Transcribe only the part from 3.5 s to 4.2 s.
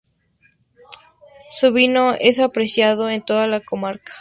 comarca.